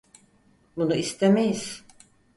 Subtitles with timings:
[0.77, 1.83] Bunu istemeyiz.